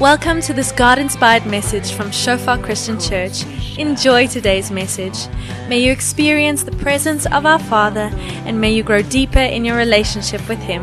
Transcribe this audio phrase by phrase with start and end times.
[0.00, 3.44] Welcome to this God inspired message from Shofar Christian Church.
[3.76, 5.28] Enjoy today's message.
[5.68, 8.08] May you experience the presence of our Father
[8.46, 10.80] and may you grow deeper in your relationship with Him.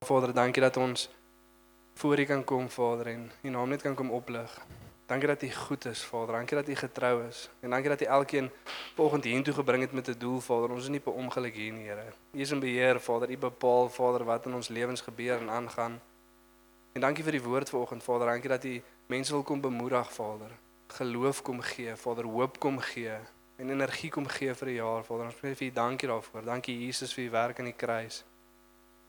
[0.00, 1.08] Vader, dankie dat ons
[1.94, 4.66] voor kan kom, Vader, en U naam net kan kom oplig.
[5.08, 6.34] Dankie dat U goed is, Vader.
[6.34, 7.50] Dankie dat U getrou is.
[7.60, 8.50] En dankie dat U elkeen
[8.94, 10.70] vanoggend hiertoe gebring het met 'n doel, Vader.
[10.70, 12.12] Ons is nie per ongeluk hier nie, Here.
[12.32, 13.30] U is in beheer, Vader.
[13.30, 16.00] U bepaal, Vader, wat in ons lewens gebeur en aangaan.
[16.92, 18.26] En dankie vir die woord vanoggend, Vader.
[18.26, 20.50] Dankie dat U mense wil kom bemoedig, Vader.
[20.86, 23.16] Geloof kom gee, Vader, hoop kom gee
[23.56, 25.24] en energie kom gee vir die jaar, Vader.
[25.24, 26.44] Ons sê vir U dankie daarvoor.
[26.46, 28.24] Dankie Jesus vir U werk aan die kruis.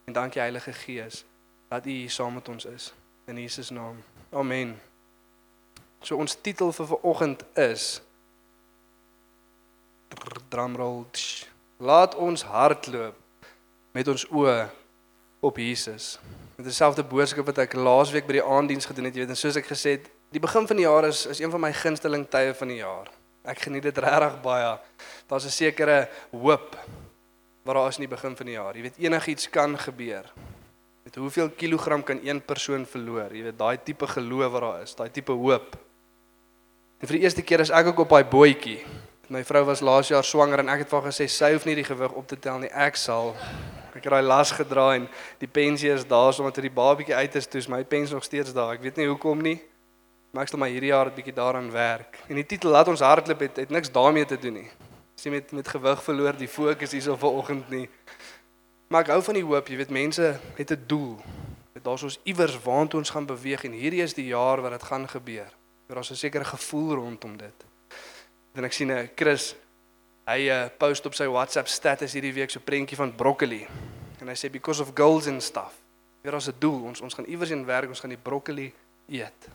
[0.09, 1.25] En dankie Heilige Gees
[1.69, 2.93] dat U hier saam met ons is
[3.29, 4.01] in Jesus naam.
[4.33, 4.88] Amen.
[6.09, 7.99] So ons titel vir vanoggend is
[10.49, 11.03] drumroll.
[11.13, 11.45] tsch.
[11.77, 13.45] Laat ons hardloop
[13.93, 14.55] met ons oë
[15.45, 16.15] op Jesus.
[16.57, 19.37] Dit is dieselfde boodskap wat ek laasweek by die aanddiens gedoen het, jy weet, en
[19.37, 22.25] soos ek gesê het, die begin van die jaar is is een van my gunsteling
[22.33, 23.11] tye van die jaar.
[23.45, 24.71] Ek geniet dit regtig baie.
[25.29, 26.73] Daar's 'n sekere hoop
[27.65, 28.73] wat daar is in die begin van die jaar.
[28.73, 30.25] Jy weet enigiets kan gebeur.
[31.05, 33.29] Met hoeveel kilogram kan een persoon verloor?
[33.29, 35.88] Jy weet daai tipe geloof wat daar is, daai tipe hoop.
[36.99, 38.81] En vir die eerste keer is ek ook op daai bootjie.
[39.31, 41.77] My vrou was laas jaar swanger en ek het vir haar gesê sy hoef nie
[41.77, 43.31] die gewig op te tel nie, ek sal.
[43.95, 45.05] Ek het daai las gedra en
[45.39, 48.51] die pensie is daar sodat die babatjie uit is, toe is my pens nog steeds
[48.57, 48.73] daar.
[48.75, 49.55] Ek weet nie hoekom nie.
[50.35, 52.19] Maar ek sal maar hierdie jaar 'n bietjie daaraan werk.
[52.27, 54.69] En die titel laat ons hardloop het, het niks daarmee te doen nie.
[55.15, 57.89] Sien met met gewig verloor die fokus hierso vanoggend nie.
[58.89, 61.17] Maar ek hou van die hoop, jy weet mense het 'n doel.
[61.81, 65.07] Daar's ons iewers waartoe ons gaan beweeg en hierdie is die jaar wat dit gaan
[65.07, 65.58] gebeur.
[65.89, 67.65] Daar's 'n sekere gevoel rondom dit.
[68.53, 69.55] En ek sien 'n Chris
[70.25, 73.67] hy uh, post op sy WhatsApp status hierdie week so 'n prentjie van broccoli.
[74.21, 75.73] En hy sê because of goals and stuff.
[76.21, 76.83] Hier is 'n doel.
[76.83, 78.73] Ons ons gaan iewers in werk, ons gaan die broccoli
[79.07, 79.49] eet.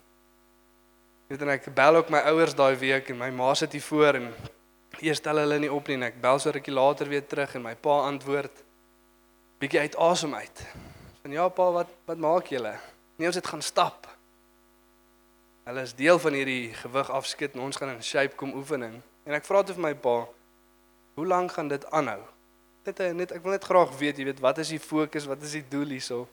[1.27, 4.15] Weet en ek bel ook my ouers daai week en my ma sit hier voor
[4.15, 4.35] en
[5.01, 7.63] eers tel hulle nie op nie en ek bel so rukkie later weer terug en
[7.63, 8.65] my pa antwoord
[9.59, 10.67] bietjie uit asem uit.
[11.23, 12.75] Van ja pa, wat wat maak julle?
[13.17, 14.14] Nee, ons het gaan stap.
[15.65, 18.99] Hulle is deel van hierdie gewig afskud en ons gaan in shape kom oefening.
[19.25, 20.17] En ek vra toe vir my pa,
[21.17, 22.21] hoe lank gaan dit aanhou?
[22.85, 25.55] Dit net ek wil net graag weet, jy weet, wat is die fokus, wat is
[25.57, 26.27] die doel hierso?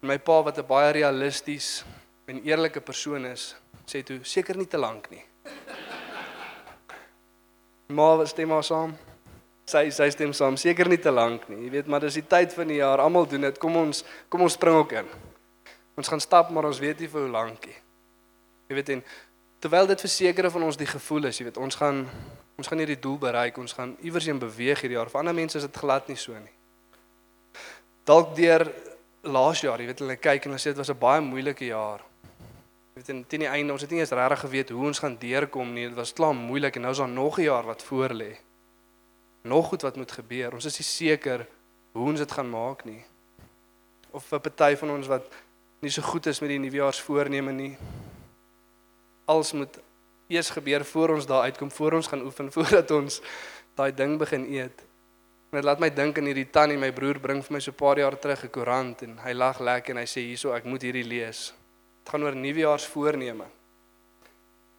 [0.00, 1.84] My pa wat 'n baie realisties
[2.24, 3.54] en eerlike persoon is,
[3.84, 5.24] sê toe seker nie te lank nie.
[7.88, 8.96] Maar stem maar saam.
[9.64, 11.64] Sy sy stem saam, seker nie te lank nie.
[11.64, 13.00] Jy weet, maar dis die tyd van die jaar.
[13.00, 13.58] Almal doen dit.
[13.58, 15.08] Kom ons kom ons spring ook in.
[15.96, 17.76] Ons gaan stap, maar ons weet nie vir hoe lank nie.
[18.68, 19.04] Jy weet en
[19.58, 22.04] terwyl dit versekerde van ons die gevoel is, jy weet, ons gaan
[22.58, 23.58] ons gaan hierdie doel bereik.
[23.58, 25.10] Ons gaan iewers heen beweeg hierdie jaar.
[25.12, 26.54] Vir ander mense is dit glad nie so nie.
[28.08, 28.64] Dalk deur
[29.28, 32.02] laas jaar, jy weet, hulle kyk en hulle sê dit was 'n baie moeilike jaar.
[32.94, 35.16] Jy weet en teen die einde ons het nie eens regtig geweet hoe ons gaan
[35.16, 35.86] deurkom nie.
[35.88, 38.36] Dit was klaar moeilik en nou is daar nog 'n jaar wat voor lê.
[39.42, 40.52] Nog goed wat moet gebeur.
[40.52, 41.46] Ons is nie seker
[41.92, 43.04] hoe ons dit gaan maak nie.
[44.10, 45.32] Of vir party van ons wat
[45.80, 47.76] nie so goed is met die nuwejaarsvoorneme nie.
[49.28, 49.78] Alles moet
[50.28, 53.20] eers gebeur voor ons daar uitkom, voor ons gaan oefen, voordat ons
[53.76, 54.84] daai ding begin eet.
[55.48, 57.80] En dit laat my dink aan hierdie tannie, my broer bring vir my so 'n
[57.80, 60.82] paar jaar terug 'n koerant en hy lag lekker en hy sê hierso ek moet
[60.82, 61.54] hierdie lees.
[62.04, 63.46] Dit gaan oor nuwejaarsvoorneme.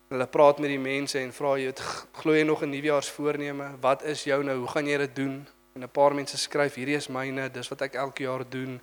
[0.09, 1.73] Hulle praat met die mense en vra jy,
[2.13, 3.77] glo jy nog in nuwejaarsvoorneme?
[3.81, 4.57] Wat is jou nou?
[4.57, 5.47] Hoe gaan jy dit doen?
[5.75, 8.81] En 'n paar mense skryf, hierdie is myne, dis wat ek elke jaar doen.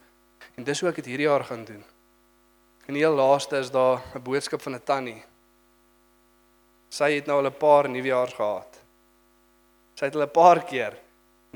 [0.56, 1.84] En dis hoe ek dit hierdie jaar gaan doen.
[2.86, 5.22] En die heel laaste is daar 'n boodskap van 'n tannie.
[6.88, 8.80] Sy het nou al 'n paar nuwejaars gehad.
[9.94, 10.96] Sy het al 'n paar keer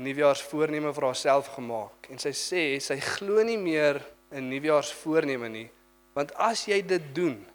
[0.01, 4.01] nuwejaarsvoorneme vir haarself gemaak en sy sê sy glo nie meer
[4.31, 5.69] in nuwejaarsvoorneme nie,
[6.13, 7.45] want as jy dit doen,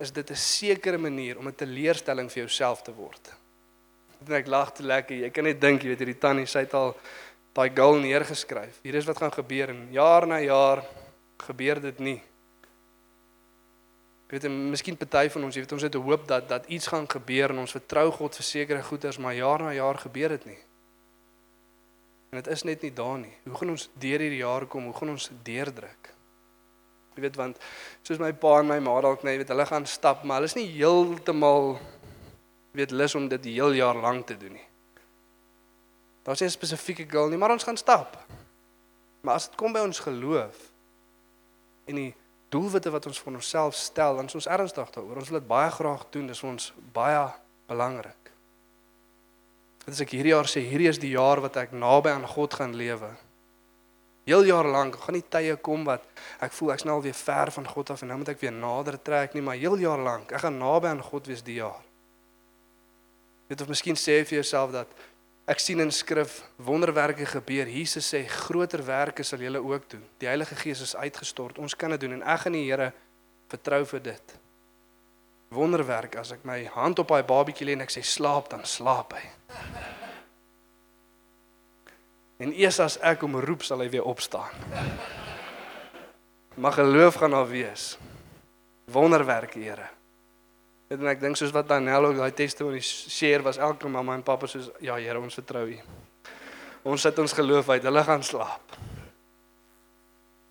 [0.00, 3.32] is dit 'n sekere manier om 'n teleurstelling vir jouself te word.
[4.26, 5.16] En ek lag te lekker.
[5.16, 6.96] Jy kan net dink, jy weet hierdie tannie, sy het al
[7.54, 8.80] daai goal neergeskryf.
[8.82, 10.84] Hier is wat gaan gebeur en jaar na jaar
[11.38, 12.22] gebeur dit nie.
[14.30, 16.66] Ek weet en miskien party van ons, jy weet ons het 'n hoop dat dat
[16.70, 20.28] iets gaan gebeur en ons vertrou God vir sekere goeders, maar jaar na jaar gebeur
[20.28, 20.58] dit nie.
[22.30, 23.34] En dit is net nie daar nie.
[23.44, 24.84] Hoe gaan ons deur hierdie jaar kom?
[24.84, 26.14] Hoe gaan ons deurdruk?
[27.16, 27.58] Jy weet want
[28.02, 30.46] soos my pa en my ma dalk net, jy weet hulle gaan stap, maar hulle
[30.46, 31.80] is nie heeltemal
[32.70, 34.68] weet lus om dit die heel jaar lank te doen nie.
[36.22, 38.16] Daar's 'n spesifieke goal nie, maar ons gaan stap.
[39.22, 40.70] Maar as dit kom by ons geloof
[41.86, 42.14] en die
[42.50, 45.22] doelwitte wat ons vir onsself stel, is ons ernstig daaroor.
[45.22, 47.24] Ons wil dit baie graag doen, dis ons baie
[47.70, 48.32] belangrik.
[49.84, 52.54] Dit is ek hierdie jaar sê hierdie is die jaar wat ek naby aan God
[52.58, 53.10] gaan lewe.
[54.28, 56.04] Heel jaar lank gaan nie tye kom wat
[56.44, 58.54] ek voel ek's nou al weer ver van God af en nou moet ek weer
[58.54, 61.80] nader trek nie, maar heel jaar lank ek gaan naby aan God wees die jaar.
[63.50, 64.92] Net of miskien sê jy vir jouself dat
[65.48, 67.68] ek sien in skrif wonderwerke gebeur.
[67.68, 70.04] Jesus sê groter werke sal julle ook doen.
[70.18, 71.58] Die Heilige Gees is uitgestort.
[71.58, 72.92] Ons kan dit doen en ek gaan die Here
[73.50, 74.36] vertrou vir dit.
[75.50, 79.16] Wonderwerk as ek my hand op daai babatjie lê en ek sê slaap dan slaap
[79.18, 79.24] hy.
[82.40, 84.54] En eers as ek hom roep sal hy weer opstaan.
[86.60, 87.96] Mag geloof gaan daar wees.
[88.90, 89.90] Wonderwerk, Here.
[90.90, 94.48] En ek dink soos wat Daniel ook daai testimony share was elke mamma en pappa
[94.50, 95.76] soos ja Here ons vertrou U.
[96.90, 98.74] Ons sit ons geloof uit, hulle gaan slaap.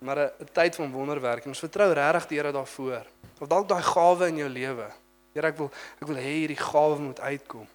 [0.00, 3.04] Maar 'n tyd van wonderwerk en ons vertrou regtig die Here daarvoor.
[3.40, 4.88] Of dalk daai gawe in jou lewe.
[5.34, 5.70] Here ek wil
[6.00, 7.68] ek wil hê hierdie gawe moet uitkom.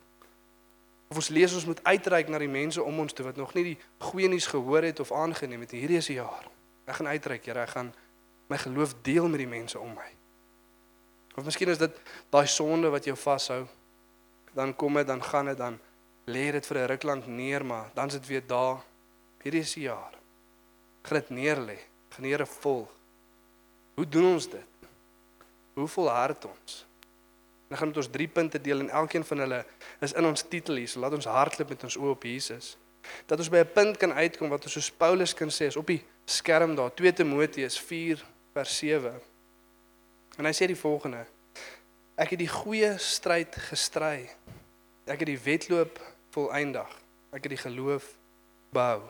[1.10, 3.64] Of ons lees ons moet uitreik na die mense om ons toe wat nog nie
[3.64, 5.72] die goeie nuus gehoor het of aangeneem het.
[5.72, 6.50] Hierdie is die jaar.
[6.86, 7.62] Ek gaan uitreik, Here.
[7.62, 7.94] Ek gaan
[8.48, 10.15] my geloof deel met die mense om my.
[11.36, 11.98] Of miskien is dit
[12.32, 13.66] daai sonde wat jou vashou.
[14.56, 15.80] Dan kom dit, dan gaan dit, dan
[16.26, 18.84] lê dit vir 'n ruk lank neer, maar dan is dit weer daar.
[19.44, 20.14] Hierdie is die jaar.
[21.10, 21.78] Dit neer lê.
[22.16, 22.90] Here volg.
[23.96, 24.88] Hoe doen ons dit?
[25.74, 26.86] Hoe volhard ons?
[27.68, 29.66] Dan gaan met ons drie punte deel en elkeen van hulle
[30.00, 30.88] is in ons titel hier.
[30.88, 32.78] So laat ons hardloop met ons oë op Jesus.
[33.26, 35.88] Dat ons by 'n punt kan uitkom wat ons soos Paulus kan sê is op
[35.88, 38.24] die skerm daar 2 Timoteus 4
[38.54, 39.22] vers 7.
[40.38, 41.24] En hy sê die volgende:
[42.16, 44.28] Ek het die goeie stryd gestry.
[45.06, 46.00] Ek het die wedloop
[46.36, 46.92] volëindig.
[47.36, 48.08] Ek het die geloof
[48.76, 49.04] behou.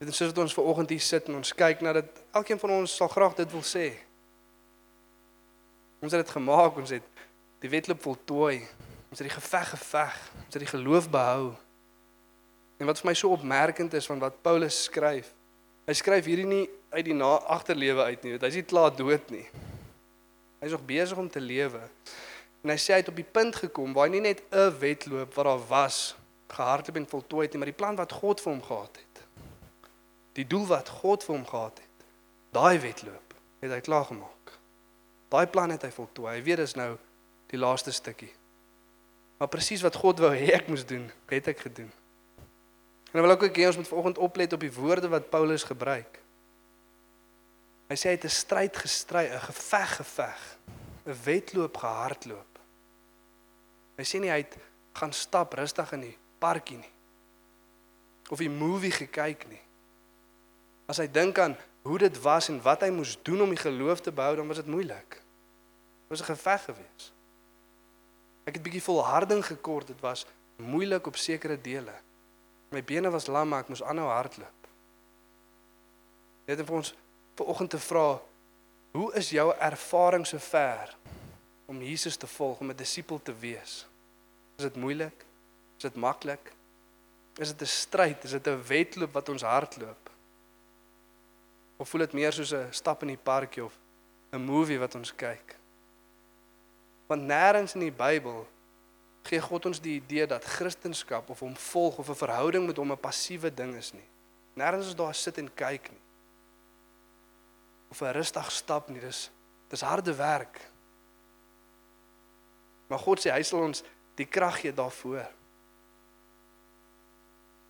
[0.00, 2.20] Dit is soos wat ons ver oggend hier sit en ons kyk na dit.
[2.36, 3.88] Elkeen van ons sal graag dit wil sê.
[6.00, 7.24] Ons het dit gemaak, ons het
[7.60, 8.62] die wedloop voltooi.
[9.10, 10.20] Ons het die geveg geveg.
[10.46, 11.50] Ons het die geloof behou.
[12.80, 15.34] En wat vir my so opmerkend is van wat Paulus skryf.
[15.84, 16.64] Hy skryf hierdie nie
[16.94, 18.38] uit die na agterlewe uit nie.
[18.40, 19.44] Hy's nie klaar dood nie.
[20.60, 21.80] Hy's nog besig om te lewe.
[22.60, 25.34] En hy sê hy het op die punt gekom waar hy nie net 'n wedloop
[25.34, 26.16] wat daar was
[26.48, 29.22] gehardloop en voltooi het nie, maar die plan wat God vir hom gehad het.
[30.32, 32.06] Die doel wat God vir hom gehad het.
[32.50, 34.58] Daai wedloop het hy klaar gemaak.
[35.28, 36.34] Daai plan het hy voltooi.
[36.36, 36.96] Hy weet dis nou
[37.46, 38.32] die laaste stukkie.
[39.38, 41.90] Maar presies wat God wou hê ek moes doen, het ek gedoen.
[43.10, 45.64] En dan wil ek ook hê ons moet vanoggend oplet op die woorde wat Paulus
[45.66, 46.19] gebruik.
[47.90, 50.40] Hy sê hy het 'n stryd gestry, 'n geveg geveg,
[51.06, 52.58] 'n wedloop gehardloop.
[53.98, 54.56] Hy sê nie hy het
[54.94, 56.92] gaan stap rustig in die parkie nie.
[58.30, 59.62] Of 'n movie gekyk nie.
[60.86, 64.00] As hy dink aan hoe dit was en wat hy moes doen om die geloof
[64.00, 65.10] te behou, dan was dit moeilik.
[65.10, 67.12] Dit was 'n geveg geweest.
[68.44, 69.86] Ek het bietjie volharding gekort.
[69.86, 70.26] Dit was
[70.56, 71.94] moeilik op sekere dele.
[72.70, 74.66] My bene was lam, maar ek moes aanhou hardloop.
[76.46, 76.94] Net om vir ons
[77.34, 78.20] vanoggend te vra,
[78.90, 80.96] hoe is jou ervaring so ver
[81.66, 83.86] om Jesus te volg, om 'n disipel te wees?
[84.56, 85.24] Is dit moeilik?
[85.76, 86.52] Is dit maklik?
[87.38, 88.24] Is dit 'n stryd?
[88.24, 90.10] Is dit 'n wedloop wat ons hardloop?
[91.76, 93.78] Of voel dit meer soos 'n stap in die parkie of
[94.32, 95.56] 'n movie wat ons kyk?
[97.06, 98.46] Want nêrens in die Bybel
[99.22, 102.92] gee God ons die idee dat Christendom of hom volg of 'n verhouding met hom
[102.92, 104.08] 'n passiewe ding is nie.
[104.54, 105.99] Nêrens is daar sit en kyk nie.
[107.90, 109.00] Of 'n rustig stap nie.
[109.00, 109.30] Dis
[109.68, 110.60] dis harde werk.
[112.86, 113.82] Maar God sê hy sal ons
[114.18, 115.28] die krag gee daarvoor.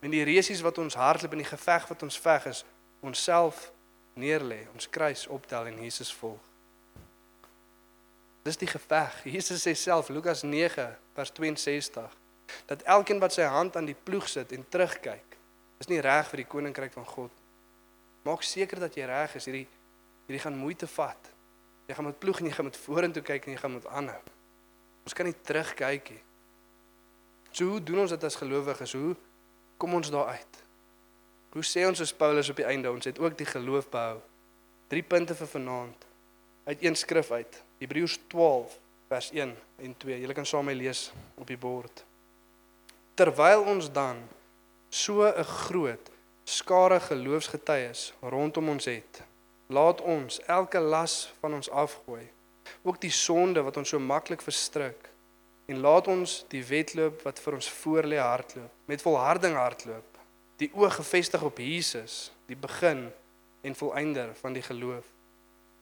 [0.00, 2.64] En die resies wat ons hardloop in die geveg wat ons veg is
[3.04, 3.72] onsself
[4.16, 6.40] neerlê, ons kruis optel en Jesus volg.
[8.42, 9.20] Dis die geveg.
[9.36, 12.16] Jesus sê self Lukas 9 vers 62
[12.66, 15.36] dat elkeen wat sy hand aan die ploeg sit en terugkyk,
[15.78, 17.36] is nie reg vir die koninkryk van God.
[18.26, 19.46] Maak seker dat jy reg is.
[19.46, 19.68] Hierdie
[20.30, 21.30] hierdie gaan moeite vat.
[21.90, 24.20] Jy gaan met ploeg en jy gaan met vorentoe kyk en jy gaan met aanhou.
[25.02, 26.22] Ons kan nie terugkyk nie.
[27.50, 28.94] So hoe doen ons dit as gelowiges?
[28.94, 29.16] Hoe
[29.80, 30.60] kom ons daar uit?
[31.50, 34.20] Hoe sê ons as Paulus op die einde ons het ook die geloof behou?
[34.92, 36.06] Drie punte vir vanaand
[36.70, 37.58] uit een skrif uit.
[37.82, 38.76] Hebreërs 12
[39.10, 40.20] vers 1 en 2.
[40.22, 42.04] Julle kan saam my lees op die bord.
[43.18, 44.22] Terwyl ons dan
[44.88, 46.10] so 'n groot
[46.44, 49.22] skare geloofsgetuies rondom ons het,
[49.70, 52.24] laat ons elke las van ons afgooi,
[52.82, 55.08] ook die sonde wat ons so maklik verstrik,
[55.70, 60.18] en laat ons die wedloop wat vir ons voorlê hardloop, met volharding hardloop,
[60.58, 63.06] die oog gefestig op Jesus, die begin
[63.62, 65.06] en volëinder van die geloof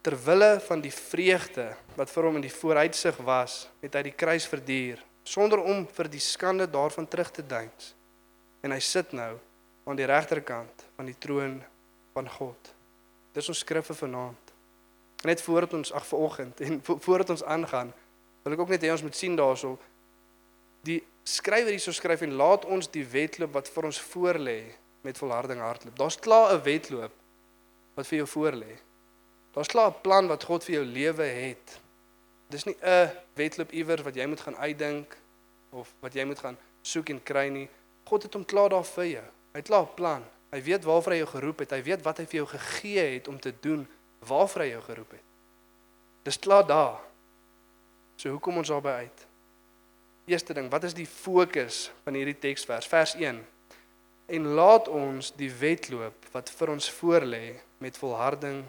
[0.01, 4.15] ter wille van die vreugde wat vir hom in die vooruitsig was, het hy die
[4.15, 7.93] kruis verduur sonder om vir die skande daarvan terug te deins.
[8.63, 9.35] En hy sit nou
[9.85, 11.59] aan die regterkant van die troon
[12.15, 12.71] van God.
[13.33, 14.53] Dis ons skrif vir vanaand.
[15.23, 17.93] Net voordat ons ag vanoggend en vo- voordat ons aangaan,
[18.43, 19.77] wil ek ook net hê ons moet sien daarso
[20.87, 24.59] die skrywer hierso skryf en laat ons die wedloop wat vir ons voorlê
[25.03, 25.95] met volharding hardloop.
[25.99, 27.11] Daar's klaar 'n wedloop
[27.95, 28.77] wat vir jou voorlê.
[29.53, 31.79] Daar's klaar 'n plan wat God vir jou lewe het.
[32.49, 35.17] Dis nie 'n wedloop iewers wat jy moet gaan uitdink
[35.71, 37.69] of wat jy moet gaan soek en kry nie.
[38.05, 39.23] God het hom klaar daar vir jou.
[39.53, 40.23] Hy het klaar 'n plan.
[40.49, 41.73] Hy weet waarvoor hy jou geroep het.
[41.77, 43.85] Hy weet wat hy vir jou gegee het om te doen
[44.25, 45.25] waarvoor hy jou geroep het.
[46.27, 46.97] Dis klaar daar.
[48.19, 49.25] So hoekom ons daarby uit?
[50.29, 52.89] Eerste ding, wat is die fokus van hierdie teksvers?
[52.89, 53.39] Vers 1.
[54.29, 57.45] En laat ons die wedloop wat vir ons voorlê
[57.81, 58.61] met volharding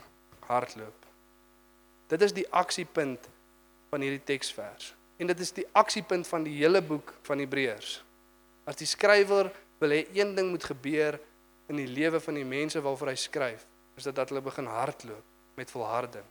[0.49, 1.07] hardloop.
[2.11, 3.29] Dit is die aksiepunt
[3.91, 4.95] van hierdie teksvers.
[5.21, 7.99] En dit is die aksiepunt van die hele boek van Hebreërs.
[8.65, 9.51] As die skrywer
[9.83, 11.19] wil hê een ding moet gebeur
[11.71, 13.63] in die lewe van die mense waarvoor hy skryf,
[13.99, 16.27] is dit dat hulle begin hardloop met volharding.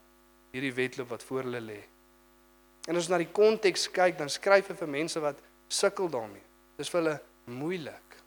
[0.51, 1.79] Hierdie wedloop wat voor hulle lê.
[2.89, 5.39] En as ons na die konteks kyk, dan skryf hy vir mense wat
[5.72, 6.43] sukkel daarmee.
[6.79, 7.17] Dis vir hulle
[7.60, 8.17] moeilik.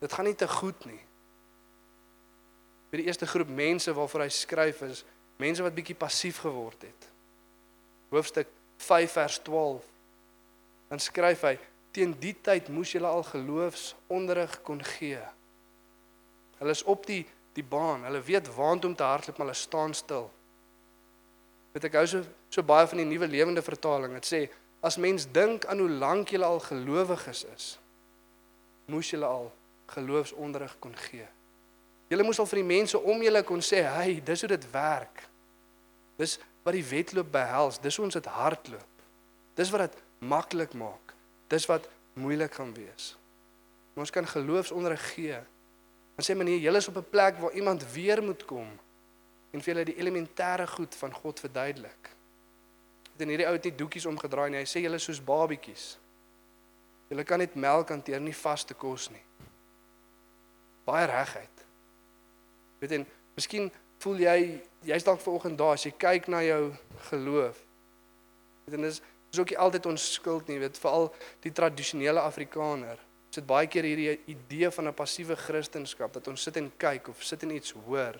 [0.00, 1.02] Dit gaan nie te goed nie.
[2.90, 5.04] Vir die eerste groep mense waarvoor hy skryf is
[5.42, 7.08] mense wat bietjie passief geword het.
[8.14, 8.50] Hoofstuk
[8.82, 9.86] 5 vers 12.
[10.90, 11.56] Dan skryf hy:
[11.92, 15.22] "Teen die tyd moes julle al geloofsonderrig kon gee."
[16.58, 17.24] Hulle is op die
[17.56, 18.04] die baan.
[18.04, 20.26] Hulle weet waantoe om te hardloop, maar hulle staan stil.
[21.72, 24.12] Weet ek hou so so baie van die nuwe lewende vertaling.
[24.20, 24.40] Dit sê
[24.84, 27.70] as mens dink aan hoe lank jy al gelowiges is,
[28.92, 29.48] moes jy al
[29.92, 31.26] geloofsonderrig kon gee.
[32.08, 35.26] Jy moes al vir die mense om julle kon sê, "Hey, dis hoe dit werk."
[36.16, 37.78] Dis wat die wedloop behels.
[37.78, 39.04] Dis hoe ons dit hardloop.
[39.54, 41.14] Dis wat dit maklik maak.
[41.48, 43.16] Dis wat moeilik gaan wees.
[43.94, 45.38] Maar ons kan geloofsonderrig gee.
[46.16, 48.68] Dan sê meneer, julle is op 'n plek waar iemand weer moet kom
[49.52, 52.10] en vir julle die elementêre goed van God verduidelik.
[53.12, 54.58] Het in hierdie ou het nie doekies omgedraai nie.
[54.58, 55.98] Hy sê julle is soos babietjies.
[57.08, 59.22] Julle kan net melk hanteer, nie vaste kos nie.
[60.84, 61.64] Baie regheid.
[62.78, 64.38] Weet en miskien voel jy
[64.86, 66.74] jy's dalk vanoggend daar as jy kyk na jou
[67.10, 67.62] geloof.
[68.64, 71.10] Weet en dis dis ook nie altyd ons skuld nie, weet veral
[71.44, 73.00] die tradisionele Afrikaner.
[73.36, 77.22] Het baie keer hierdie idee van 'n passiewe Christendom dat ons sit en kyk of
[77.22, 78.16] sit en iets hoor.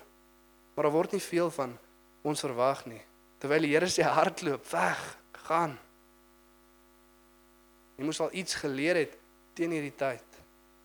[0.74, 1.78] Maar daar word nie veel van
[2.22, 3.02] ons verwag nie.
[3.38, 5.78] Terwyl die Here sê hardloop, weg, gaan.
[7.96, 9.16] Jy moes al iets geleer het
[9.54, 10.24] teen hierdie tyd.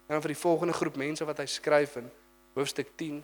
[0.08, 2.10] En dan vir die volgende groep mense wat hy skryf in
[2.54, 3.24] hoofstuk 10.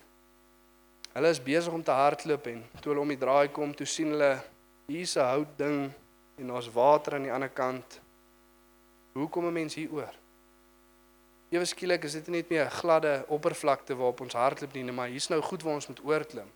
[1.13, 4.11] Hulle is besig om te hardloop en toe hulle om die draai kom, toe sien
[4.11, 4.43] hulle
[4.87, 5.91] hier's 'n hout ding
[6.37, 7.99] en daar's water aan die ander kant.
[9.13, 10.13] Hoe kom 'n mens hier oor?
[11.49, 15.07] Ewe skielik is dit nie net meer 'n gladde oppervlakte waarop ons hardloop nie, maar
[15.07, 16.49] hier's nou goed waar ons moet oorklim.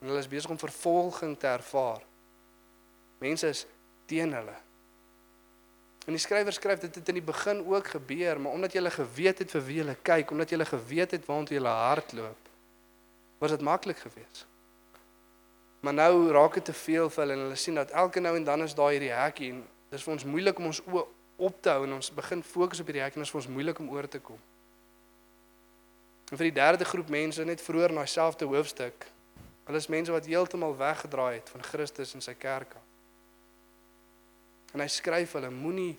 [0.00, 2.02] En hulle is besig om vervolging te ervaar.
[3.18, 3.66] Mense is
[4.06, 4.56] teen hulle.
[6.06, 8.90] En die skrywer skryf dit het in die begin ook gebeur, maar omdat jy hulle
[8.90, 12.48] geweet het vir wie hulle kyk, omdat jy hulle geweet het waantoe jy hardloop,
[13.38, 14.46] was dit maklik geweest.
[15.80, 18.44] Maar nou raak dit te veel vir hulle en hulle sien dat elke nou en
[18.44, 21.06] dan is daar hierdie hekkie en dis vir ons moeilik om ons oë
[21.42, 23.50] op te hou en ons begin fokus op hierdie hekkie en dit is vir ons
[23.56, 24.38] moeilik om oor te kom.
[26.30, 29.06] En vir die derde groep mense net vroeër in daai selfde hoofstuk,
[29.66, 32.86] hulle is mense wat heeltemal weggedraai het van Christus en sy kerk af.
[34.72, 35.92] En hy skryf hulle moenie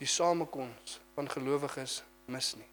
[0.00, 2.00] die samekoms van gelowiges
[2.32, 2.68] mis nie.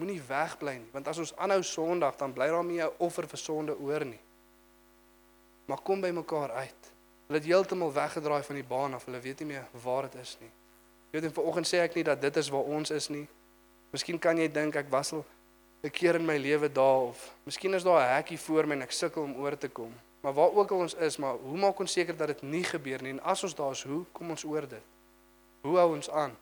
[0.00, 3.38] Moenie wegbly nie, want as ons aanhou Sondag dan bly daar nie 'n offer vir
[3.38, 4.20] sonde oor nie.
[5.66, 6.90] Maar kom by mekaar uit.
[7.26, 9.04] Hulle het heeltemal weggedraai van die baan af.
[9.04, 10.50] Hulle weet nie meer waar dit is nie.
[11.12, 13.26] Jy weet en vanoggend sê ek nie dat dit is waar ons is nie.
[13.92, 15.24] Miskien kan jy dink ek was al
[15.84, 18.82] 'n keer in my lewe daar of miskien is daar 'n hekkie voor my en
[18.82, 19.92] ek sukkel om oor te kom.
[20.22, 23.02] Maar waar ook al ons is, maar hoe maak ons seker dat dit nie gebeur
[23.02, 23.10] nie?
[23.10, 24.82] En as ons daar is, hoe kom ons oor dit?
[25.62, 26.36] Hoe hou ons aan?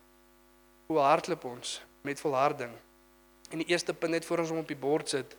[0.86, 2.70] Hoe hardloop ons met volharding?
[3.50, 5.32] En die eerste punt net voor ons om op die bord sit,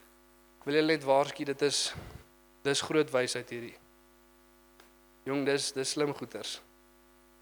[0.59, 1.93] ek wil julle net waarsku, dit is
[2.63, 3.77] dis groot wysheid hierdie.
[5.23, 6.61] Jong, dis dis slim goeters.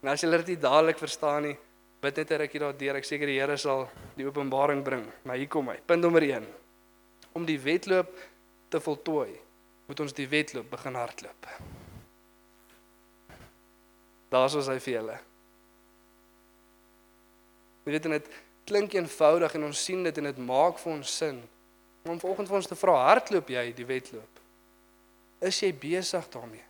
[0.03, 1.57] En as julle dit nie dadelik verstaan nie,
[2.01, 2.95] bid net 'n rukkie daardeur.
[2.95, 5.05] Ek seker die Here sal die openbaring bring.
[5.23, 5.79] Maar hier kom hy.
[5.85, 6.47] Punt nommer 1.
[7.33, 8.15] Om die wedloop
[8.69, 9.39] te voltooi,
[9.87, 11.47] moet ons die wedloop begin hardloop.
[14.29, 15.19] Daar's ons hy vir julle.
[17.85, 18.29] Jy weet dit
[18.69, 21.41] klink eenvoudig en ons sien dit en dit maak vir ons sin.
[22.05, 24.43] Om vanoggend vir ons te vra, hardloop jy die wedloop?
[25.41, 26.65] Is jy besig daarmee?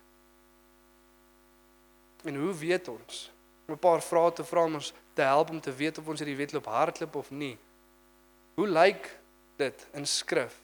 [2.24, 3.30] En hoe weet ons
[3.70, 6.20] Om 'n paar vrae te vra om ons te help om te weet of ons
[6.20, 7.58] hierdie wedloop hardloop of nie.
[8.58, 9.20] Hoe lyk
[9.62, 10.56] dit in skrif?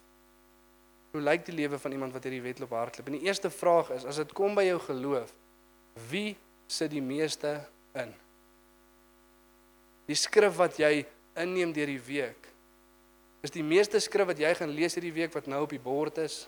[1.12, 3.08] Hoe lyk die lewe van iemand wat hierdie wedloop hardloop?
[3.08, 5.34] En die eerste vraag is, as dit kom by jou geloof,
[6.10, 6.36] wie
[6.68, 7.62] sit die meeste
[7.94, 8.10] in?
[10.10, 12.50] Die skrif wat jy inneem deur die week.
[13.46, 16.18] Is die meeste skrif wat jy gaan lees hierdie week wat nou op die bord
[16.18, 16.48] is?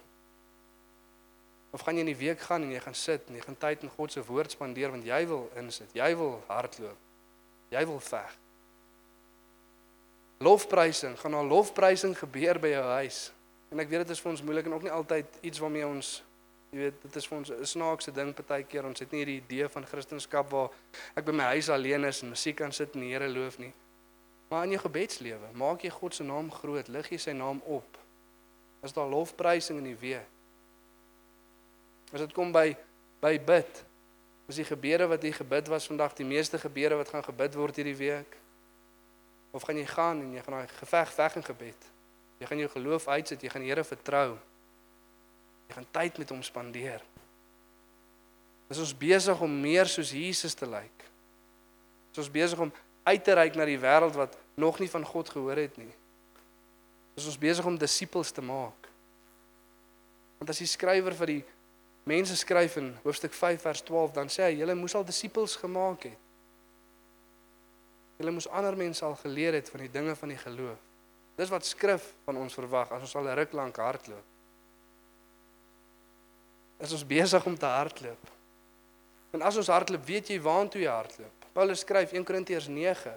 [1.72, 3.84] Of gaan jy in die week gaan en jy gaan sit en jy gaan tyd
[3.84, 5.92] in God se woord spandeer want jy wil insit.
[5.98, 7.00] Jy wil hardloop.
[7.74, 8.38] Jy wil veg.
[10.40, 13.20] Lofprysing, gaan daar lofprysing gebeur by jou huis.
[13.74, 16.12] En ek weet dit is vir ons moeilik en ook nie altyd iets waarmee ons
[16.72, 18.86] jy weet dit is vir ons 'n snaakse ding partykeer.
[18.86, 20.70] Ons het nie hierdie idee van Christendom waar
[21.16, 23.74] ek by my huis alleen is en musiek kan sit en die Here loof nie.
[24.50, 27.98] Maar in jou gebedslewe, maak jy God se naam groot, lig jy sy naam op.
[28.84, 30.37] Is daar lofprysing in die week?
[32.14, 32.72] As dit kom by
[33.18, 33.80] by bid,
[34.48, 37.80] is die gebede wat jy gebid was vandag die meeste gebede wat gaan gebid word
[37.80, 38.38] hierdie week?
[39.52, 41.88] Of gaan jy gaan en jy gaan daai geveg veg in gebed?
[42.38, 44.38] Jy gaan jou geloof uitsit, jy gaan die Here vertrou.
[45.68, 47.02] Jy gaan tyd met hom spandeer.
[48.70, 51.08] Is ons besig om meer soos Jesus te lyk?
[52.14, 52.72] Is ons besig om
[53.08, 55.92] uit te reik na die wêreld wat nog nie van God gehoor het nie?
[57.18, 58.90] Is ons besig om disippels te maak?
[60.38, 61.44] Want as die skrywer vir die
[62.08, 66.08] mense skryf in hoofstuk 5 vers 12, dan sê hy: "Julle moes al disippels gemaak
[66.08, 66.20] het.
[68.18, 70.80] Julle moes ander mense al geleer het van die dinge van die geloof."
[71.38, 74.26] Dis wat skrif van ons verwag as ons al 'n ruk lank hardloop.
[76.80, 78.24] Is ons besig om te hardloop?
[79.32, 81.46] En as ons hardloop, weet jy waantoe jy hardloop?
[81.54, 83.14] Paulus skryf 1 Korintiërs 9.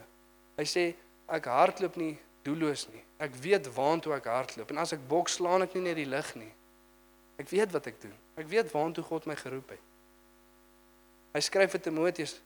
[0.57, 0.95] Hy sê
[1.29, 3.03] ek hardloop nie doelloos nie.
[3.21, 6.35] Ek weet waantoe ek hardloop en as ek boks slaan ek nie net die lig
[6.41, 6.53] nie.
[7.41, 8.17] Ek weet wat ek doen.
[8.41, 9.89] Ek weet waantoe God my geroep het.
[11.35, 12.39] Hy skryf vir Timoteus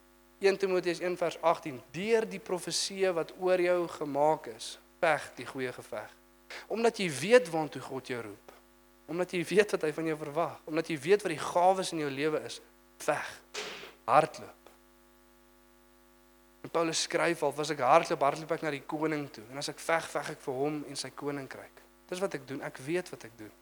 [0.44, 5.46] 1 Timoteus 1 vers 18: Deur die profeseë wat oor jou gemaak is, veg die
[5.48, 6.10] goeie geveg.
[6.68, 8.52] Omdat jy weet waantoe God jou roep.
[9.10, 12.02] Omdat jy weet wat hy van jou verwag, omdat jy weet wat die gawes in
[12.04, 12.60] jou lewe is,
[13.04, 13.32] veg.
[14.08, 14.70] Hardloop.
[16.64, 19.68] En Paulus skryf al, as ek hardloop, hardloop ek na die koning toe en as
[19.72, 21.82] ek veg, veg ek vir hom en sy koninkryk.
[22.08, 22.62] Dis wat ek doen.
[22.64, 23.52] Ek weet wat ek doen.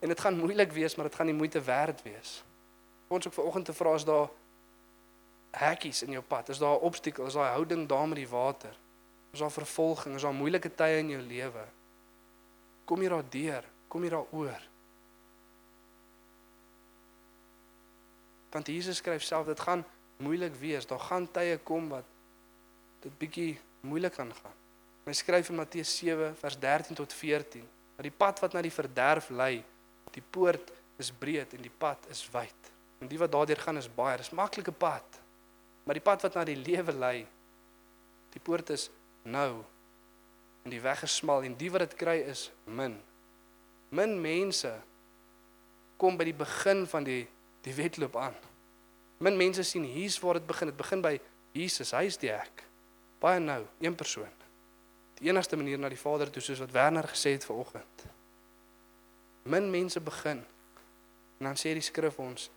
[0.00, 2.44] En dit gaan moeilik wees, maar dit gaan die moeite werd wees.
[3.08, 4.28] Ons ook vanoggend te vra as daar
[5.50, 8.28] hekkies in jou pad, is daar 'n obstakel, is daar 'n houding daar met die
[8.28, 8.76] water?
[9.30, 11.64] Is daar vervolging, is daar moeilike tye in jou lewe?
[12.84, 13.64] Kom jy daardeur?
[13.88, 14.68] Kom jy daaroor?
[18.50, 19.84] Want Jesus skryf self dit gaan
[20.16, 20.86] moeilik wees.
[20.86, 22.04] Daar gaan tye kom wat
[23.00, 24.56] dit bietjie moeilik gaan gaan.
[25.04, 28.72] Hy skryf in Matteus 7 vers 13 tot 14 dat die pad wat na die
[28.72, 29.64] verderf lei,
[30.14, 32.70] die poort is breed en die pad is wyd.
[33.00, 35.20] En die wat daardeur gaan is baie, dis maklike pad.
[35.84, 37.26] Maar die pad wat na die lewe lei,
[38.30, 38.90] die poort is
[39.22, 39.62] nou
[40.64, 42.98] en die weg is smal en die wat dit kry is min.
[43.90, 44.72] Min mense
[46.00, 47.24] kom by die begin van die
[47.64, 48.36] die wedloop aan.
[49.20, 50.70] Min mense sien hier's waar dit begin.
[50.70, 51.18] Dit begin by
[51.52, 51.90] Jesus.
[51.92, 52.62] Hy is die hek.
[53.20, 54.30] Baie nou, een persoon.
[55.20, 58.06] Die enigste manier na die Vader toe soos wat Werner gesê het vanoggend.
[59.44, 60.42] Min mense begin.
[61.38, 62.50] En dan sê die skrif ons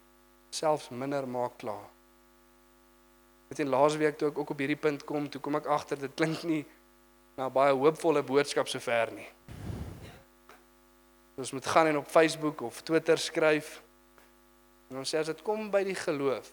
[0.54, 1.88] selfs minder maak klaar.
[3.50, 6.14] Dit in laasweek toe ek ook op hierdie punt kom, toe kom ek agter dit
[6.18, 6.64] klink nie
[7.38, 9.30] na baie hoopvolle boodskap sover nie.
[11.38, 13.80] Ons moet gaan en op Facebook of Twitter skryf
[14.94, 16.52] En ons sê as dit kom by die geloof,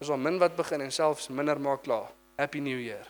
[0.00, 2.08] is daar min wat begin en selfs minder maak klaar.
[2.40, 3.04] Happy New Year.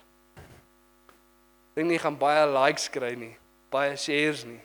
[1.76, 3.36] Dink nie gaan baie likes kry nie,
[3.70, 4.58] baie shares nie.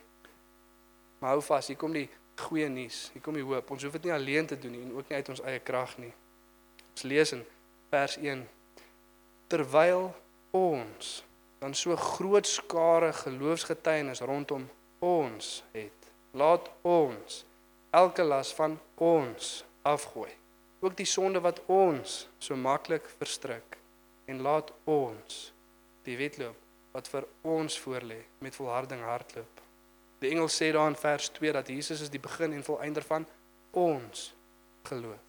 [1.20, 2.08] Maar hou vas, hier kom die
[2.48, 3.08] goeie nuus.
[3.14, 3.72] Hier kom die hoop.
[3.74, 5.98] Ons hoef dit nie alleen te doen nie en ook nie uit ons eie krag
[6.02, 6.14] nie.
[6.94, 7.44] Ons lees in
[7.92, 8.44] vers 1.
[9.48, 10.12] Terwyl
[10.56, 11.14] ons
[11.60, 14.68] dan so groot skare geloofsgetuienis rondom
[15.00, 17.44] ons het, laat ons
[17.98, 20.30] elke las van ons afgooi.
[20.80, 23.78] Ook die sonde wat ons so maklik verstrik
[24.30, 25.40] en laat ons
[26.06, 26.58] die wedloop
[26.94, 29.57] wat vir ons voorlê met volharding hardloop.
[30.20, 33.28] Die engel sê daar in vers 2 dat Jesus is die begin en volëinder van
[33.72, 34.34] ons
[34.90, 35.22] geloof.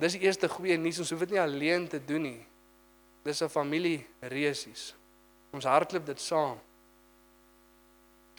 [0.00, 2.46] Dis die eerste goeie nuus, ons hoef dit nie alleen te doen nie.
[3.24, 4.94] Dis 'n familie reusies.
[5.52, 6.58] Ons hardloop dit saam.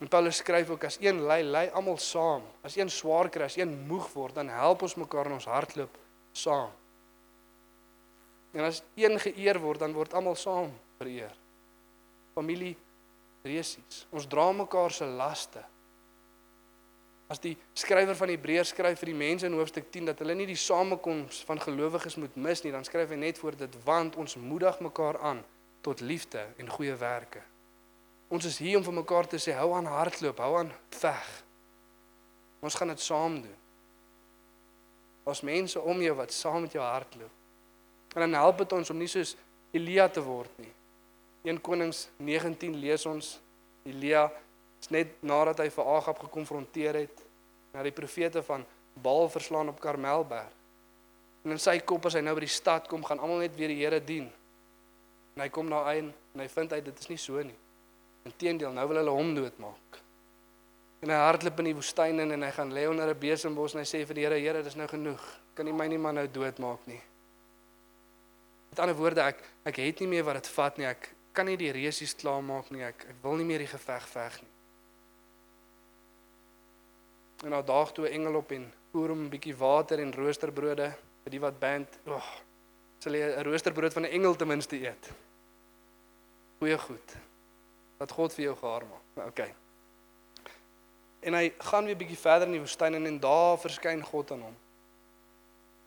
[0.01, 2.41] En Paulus skryf ook as een lei, lei almal saam.
[2.63, 5.97] As een swaar kry, as een moeg word, dan help ons mekaar in ons hardloop
[6.31, 6.71] saam.
[8.51, 11.35] En as een geëer word, dan word almal saam vereer.
[12.33, 12.75] Familie
[13.43, 14.05] resies.
[14.11, 15.63] Ons dra mekaar se laste.
[17.31, 20.49] as die skrywer van Hebreërs skryf vir die mense in hoofstuk 10 dat hulle nie
[20.49, 24.35] die samekoms van gelowiges moet mis nie, dan skryf hy net voor dit want ons
[24.35, 25.39] moedig mekaar aan
[25.85, 27.39] tot liefde en goeie werke.
[28.31, 31.31] Ons is hier om vir mekaar te sê hou aan hardloop, hou aan veg.
[32.59, 33.57] Ons gaan dit saam doen.
[35.31, 37.39] Ons mense om jou wat saam met jou hardloop.
[38.11, 39.37] En dan help dit ons om nie soos
[39.71, 40.71] Elia te word nie.
[41.43, 43.39] 1 Konings 19 lees ons
[43.85, 44.27] Elia
[44.81, 47.23] is net nadat hy vir Agab gekonfronteer het
[47.73, 48.65] na die profete van
[49.01, 50.51] Baal verslaan op Karmelberg.
[51.45, 53.71] En in sy kop as hy nou by die stad kom, gaan almal net weer
[53.71, 54.27] die Here dien.
[55.33, 57.57] En hy kom daar een en hy vind uit dit is nie so nie.
[58.27, 60.01] Inteendeel, nou wil hulle hom doodmaak.
[61.01, 63.81] En hy hardloop in die woestyn in en hy gaan lê onder 'n besembos en
[63.81, 65.23] hy sê vir die Here, Here, dis nou genoeg.
[65.55, 67.01] Kan nie my nie maar nou doodmaak nie.
[68.69, 70.85] Met ander woorde, ek ek het nie meer wat dit vat nie.
[70.85, 72.83] Ek kan nie die resies klaarmaak nie.
[72.83, 74.51] Ek ek wil nie meer die geveg veg nie.
[77.43, 80.93] En nou daag toe 'n engel op en voer hom 'n bietjie water en roosterbrode
[81.23, 81.99] vir die wat band.
[82.05, 82.29] Oh,
[82.99, 85.11] sal jy 'n roosterbrood van 'n engel ten minste eet?
[86.59, 87.15] Goeie goed.
[87.97, 89.27] Wat God vir jou gehaar maak.
[89.27, 89.41] OK.
[91.21, 94.41] En hy gaan weer bietjie verder in die woestyn en en daar verskyn God aan
[94.41, 94.55] hom.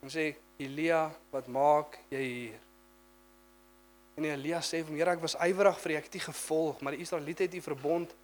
[0.02, 2.63] En sê Elia, wat maak jy hier?
[4.14, 6.80] En Elia sê vir hom: "Here, ek was ywerig vir U, ek het U gevolg,
[6.80, 8.14] maar die Israeliete het U verbond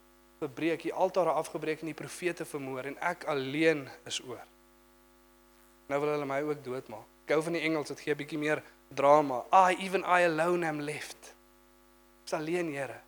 [0.41, 4.41] verbreek, die altare afgebreek en die profete vermoor en ek alleen is oor.
[5.91, 7.07] Nou wil hulle my ook doodmaak.
[7.27, 8.63] Ek hou van die Engels, dit gee 'n bietjie meer
[8.95, 9.45] drama.
[9.53, 11.35] I even I alone am left.
[12.25, 13.01] Ek's alleen, Here.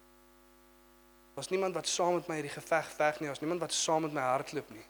[1.35, 3.27] Daar's niemand wat saam met my hierdie geveg veg nie.
[3.27, 4.85] Daar's niemand wat saam met my hardloop nie.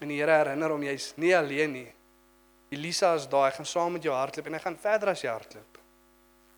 [0.00, 1.92] En die Here herinner hom jy's nie alleen nie.
[2.70, 5.30] Elisa is daar, hy gaan saam met jou hardloop en hy gaan verder as jy
[5.30, 5.69] hardloop.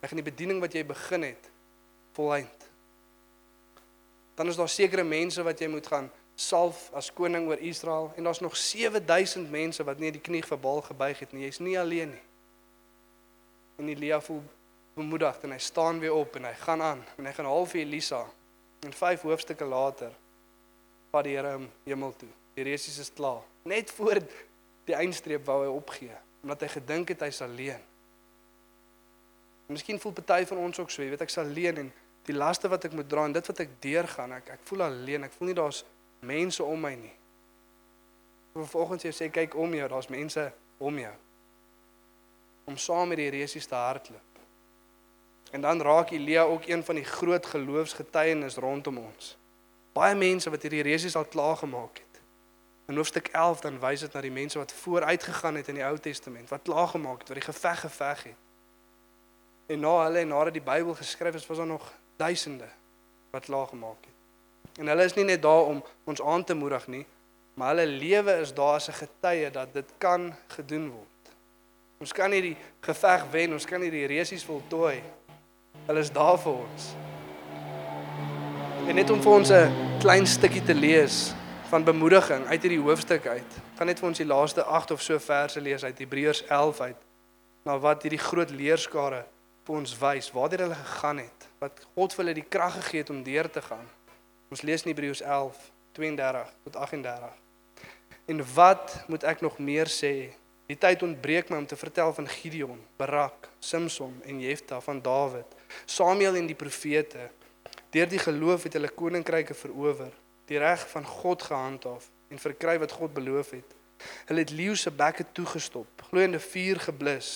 [0.02, 1.48] Hy gaan die bediening wat jy begin het
[2.16, 2.66] volëind.
[4.36, 8.26] Dan is daar sekere mense wat jy moet gaan salf as koning oor Israel en
[8.26, 11.46] daar's nog 7000 mense wat nie die knie vir Baal gebuig het nie.
[11.46, 12.24] Jy's nie alleen nie.
[13.78, 14.42] En Elia voel
[14.96, 17.84] bemoedig en hy staan weer op en hy gaan aan en hy gaan haal vir
[17.86, 18.24] Elisa
[18.82, 20.10] En 5 hoofstukke later
[21.12, 22.28] vat die Here hom hemel toe.
[22.56, 23.44] Die resies is klaar.
[23.68, 24.18] Net voor
[24.88, 27.78] die eindstreep wou hy opgee omdat hy gedink het hy's alleen.
[29.72, 31.92] Miskien voel party van ons ook so, jy weet ek's alleen en
[32.26, 35.26] die laste wat ek moet dra en dit wat ek deurgaan, ek ek voel alleen.
[35.26, 35.82] Ek voel nie daar's
[36.22, 37.14] mense om my nie.
[38.52, 40.44] Vervolgens jy sê kyk om jou, daar's mense
[40.82, 41.14] om jou.
[42.68, 44.42] Om saam met die resies te hardloop.
[45.52, 49.34] En dan raak Elia ook een van die groot geloofsgetuienis rondom ons.
[49.92, 52.20] Baie mense wat hierdie resies al klaar gemaak het.
[52.88, 55.84] In hoofstuk 11 dan wys dit na die mense wat vooruit gegaan het in die
[55.84, 58.41] Ou Testament, wat klaar gemaak het, wat die geveg geveg het.
[59.72, 61.86] En na hulle en nadat die Bybel geskryf is, was daar nog
[62.20, 62.68] duisende
[63.32, 64.80] wat klaar gemaak het.
[64.80, 67.06] En hulle is nie net daar om ons aan te moedig nie,
[67.56, 71.34] maar hulle lewe is daar as 'n getuie dat dit kan gedoen word.
[72.00, 75.02] Ons kan nie die geveg wen, ons kan nie die resies voltooi
[75.86, 76.84] Hulle is daar vir ons.
[78.86, 81.34] En net om vir ons 'n klein stukkie te lees
[81.70, 83.50] van bemoediging uit hierdie hoofstuk uit.
[83.76, 86.96] Gaan net vir ons die laaste 8 of so verse lees uit Hebreërs 11 uit.
[87.64, 89.24] Na wat hierdie groot leerskare
[89.66, 93.10] vir ons wys, waartoe hulle gegaan het, wat God vir hulle die krag gegee het
[93.14, 93.86] om deur te gaan.
[94.50, 97.40] Ons lees in Hebreërs 11 32 tot 38.
[98.24, 100.32] En wat moet ek nog meer sê?
[100.70, 105.56] Die tyd ontbreek my om te vertel van Gideon, Barak, Samson en Jefta van Dawid,
[105.84, 107.28] Samuel en die profete.
[107.92, 110.12] Deur die geloof het hulle koninkryke verower,
[110.48, 113.74] die reg van God gehandhaaf en verkry wat God beloof het.
[114.30, 117.32] Hulle het leeu se bekke toegestop, gloeiende vuur geblus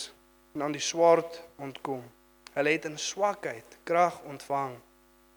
[0.54, 2.00] en aan die swaard ontkom.
[2.56, 4.78] Hulle het in swakheid krag ontvang,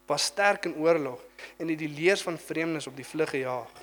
[0.08, 1.19] was sterk in oorlog
[1.58, 3.73] en het die leers van vreemdes op die vlug gejaag.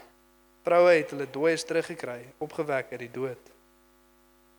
[0.65, 3.53] Vroue het hulle dooies teruggekry, opgewek uit die dood.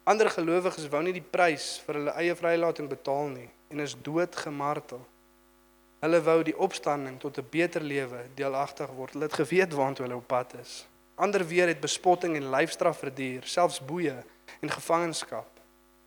[0.07, 4.37] Ander gelowiges wou nie die prys vir hulle eie vrylating betaal nie en is dood
[4.45, 5.01] gemartel.
[6.05, 9.13] Hulle wou die opstanding tot 'n beter lewe deelagtig word.
[9.13, 10.85] Hulle het geweet waantoe hulle op pad is.
[11.15, 14.23] Ander weer het bespotting en lyfstraf verduur, selfs boeye
[14.61, 15.56] en gevangenskap.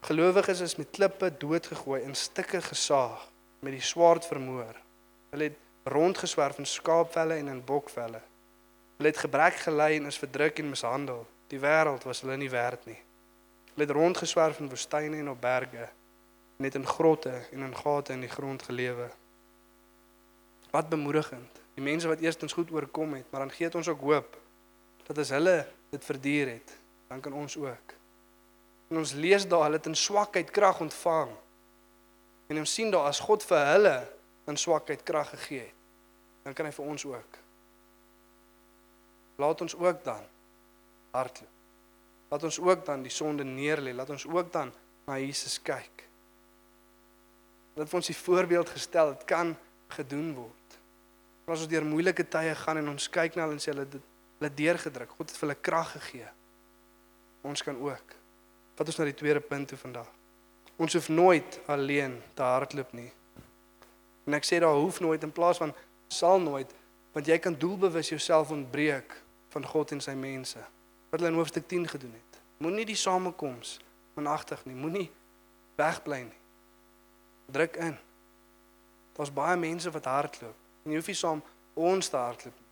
[0.01, 3.29] Gelowiges is met klippe doodgegooi en stukke gesaag,
[3.61, 4.77] met die swaard vermoor.
[5.31, 5.59] Hulle het
[5.93, 8.23] rondgeswerf in skaapvelle en in bokvelle.
[8.97, 11.27] Hulle het gebrek gely en is verdruk en mishandel.
[11.53, 12.99] Die wêreld was hulle nie werd nie.
[13.75, 15.89] Hulle het rondgeswerf in woestyne en op berge,
[16.57, 19.11] net in grotte en in gate in die grond gelewe.
[20.71, 21.61] Wat bemoedigend.
[21.75, 24.37] Die mense wat eerstens goed oorkom het, maar dan gee dit ons ook hoop
[25.07, 26.77] dat as hulle dit verduur het,
[27.09, 28.00] dan kan ons ook.
[28.91, 31.31] En ons lees daar hulle het in swakheid krag ontvang.
[32.51, 33.95] En ons sien daar as God vir hulle
[34.51, 35.77] in swakheid krag gegee het,
[36.43, 37.39] dan kan hy vir ons ook.
[39.41, 40.25] laat ons ook dan
[41.17, 41.49] hardloop.
[42.29, 44.73] Laat ons ook dan die sonde neerlê, laat ons ook dan
[45.07, 46.05] na Jesus kyk.
[47.75, 49.55] Dat ons die voorbeeld gestel, dit kan
[49.97, 50.77] gedoen word.
[51.51, 54.11] As ons deur moeilike tye gaan en ons kyk na hulle en sê hulle dit
[54.39, 55.17] hulle deurgedruk.
[55.17, 56.29] God het vir hulle krag gegee.
[57.49, 58.20] Ons kan ook.
[58.81, 60.07] Vat ons na die tweede punt toe vandag.
[60.81, 63.11] Ons hoef nooit alleen te hardloop nie.
[64.25, 65.75] En ek sê daar hoef nooit in plaas van
[66.09, 66.71] sal nooit,
[67.13, 69.13] want jy kan doelbewus jouself ontbreek
[69.53, 70.63] van God en sy mense.
[71.11, 72.39] Wat hulle in hoofstuk 10 gedoen het.
[72.65, 73.75] Moenie die samekoms
[74.17, 74.79] managtig nie.
[74.79, 75.11] Moenie
[75.77, 76.41] wegbly nie.
[77.53, 77.99] Druk in.
[79.19, 80.57] Daar's baie mense wat hardloop.
[80.87, 81.45] En jy hoef nie saam
[81.77, 82.69] ons te hardloop nie.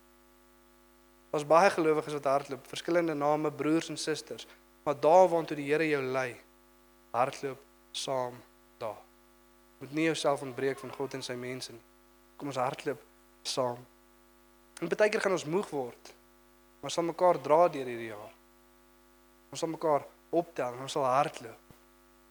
[1.35, 4.49] Daar's baie gelowiges wat hardloop, verskillende name, broers en susters,
[4.89, 6.31] maar daar waartoe die Here jou lei,
[7.13, 7.61] hardloop
[7.93, 8.39] saam
[8.81, 8.97] daar.
[9.79, 11.83] Moet nie jouself ontbreek van God en sy mense nie.
[12.41, 13.03] Kom ons hardloop
[13.43, 13.83] saam.
[14.81, 16.13] En baie keer gaan ons moeg word.
[16.81, 18.33] Maar sal mekaar dra deur hierdie jaar.
[19.53, 21.77] Ons sal mekaar optel ons sal hardloop.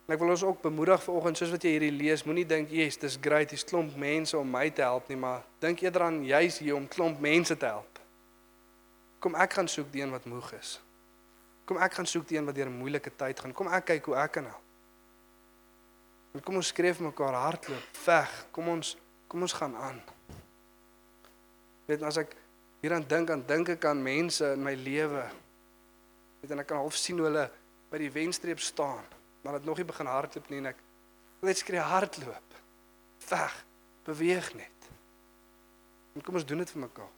[0.07, 2.97] En ek wil ons ook bemoedig vanoggend soos wat jy hierdie lees, moenie dink, "Jesus,
[2.97, 6.57] dis great, dis klomp mense om my te help nie," maar dink eerder aan jy's
[6.57, 7.99] hier om klomp mense te help.
[9.19, 10.79] Kom ek gaan soek die een wat moeg is.
[11.67, 13.53] Kom ek gaan soek die een wat deur 'n moeilike tyd gaan.
[13.53, 14.63] Kom ek kyk hoe ek kan help.
[16.33, 18.45] En kom ons skryf mekaar hardloop, veg.
[18.51, 20.01] Kom ons kom ons gaan aan.
[21.85, 22.35] Weet as ek
[22.79, 25.23] hieraan dink aan dink ek aan mense in my lewe.
[26.41, 27.51] Weet en ek kan half sien hoe hulle
[27.91, 29.03] by die wenstreep staan,
[29.41, 30.83] maar dit nog nie begin hardloop nie en ek
[31.41, 32.55] net skree hardloop.
[33.27, 33.65] Veg,
[34.07, 34.89] beweeg net.
[36.15, 37.11] En kom ons doen dit vir mekaar.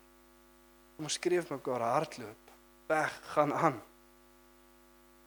[0.96, 2.52] Kom ons skree vir mekaar hardloop.
[2.90, 3.80] Veg, gaan aan.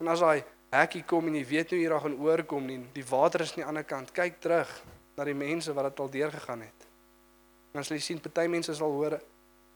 [0.04, 0.42] En as hy
[0.74, 3.54] hekkie kom en jy weet nie hoe jy daar gaan oorkom nie, die water is
[3.54, 4.12] aan die ander kant.
[4.12, 4.72] Kyk terug
[5.16, 6.90] na die mense wat dit al deurgegaan het.
[7.72, 9.16] En as jy sien party mense sal hoor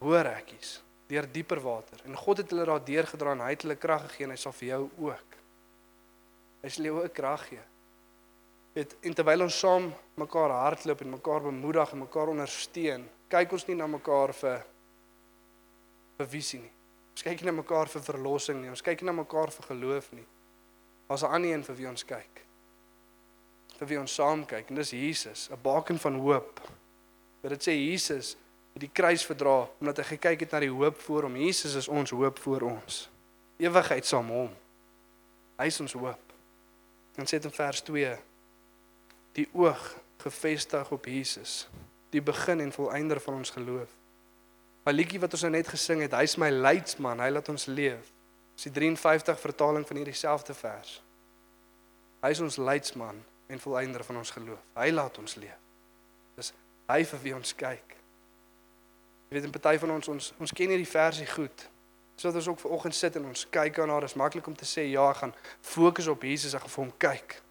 [0.04, 3.78] hoor hekkies deur dieper water en God het hulle daar deurgedra en hy het hulle
[3.80, 5.38] krag gegee en hy sal vir jou ook.
[6.62, 7.64] Hy sal jou ook krag gee.
[8.76, 9.88] Dit en terwyl ons saam
[10.20, 14.66] mekaar hardloop en mekaar bemoedig en mekaar ondersteun, kyk ons nie na mekaar vir
[16.20, 16.77] vir visie nie.
[17.18, 18.70] Ons kyk nie na mekaar vir verlossing nie.
[18.70, 20.26] Ons kyk nie na mekaar vir geloof nie.
[21.10, 22.42] Daar's 'n ander een vir wie ons kyk.
[23.80, 26.62] Vir wie ons saam kyk en dis Jesus, 'n baken van hoop.
[27.42, 28.38] Wat dit sê Jesus
[28.74, 31.36] het die kruis verdra omdat hy gekyk het na die hoop voor hom.
[31.36, 33.10] Jesus is ons hoop voor ons.
[33.58, 34.54] Ewigheid saam hom.
[35.58, 36.34] Hy is ons hoop.
[37.16, 38.18] En sê dit in vers 2
[39.32, 41.68] die oog gefestig op Jesus,
[42.10, 43.97] die begin en volëinder van ons geloof.
[44.88, 48.12] 'n liedjie wat ons nou net gesing het, hy's my leidsman, hy laat ons leef.
[48.56, 51.02] Dis die 53 vertaling van hierdie selfde vers.
[52.24, 54.64] Hy is ons leidsman en volëinder van ons geloof.
[54.76, 55.60] Hy laat ons leef.
[56.36, 56.54] Dis
[56.88, 57.96] hy vir wie ons kyk.
[59.28, 61.70] Jy weet 'n party van ons ons ons ken hierdie versie goed.
[62.16, 64.90] Sodat ons ook vanoggend sit en ons kyk aan haar, is maklik om te sê
[64.90, 67.42] ja, ek gaan fokus op Jesus, ek gaan vir hom kyk.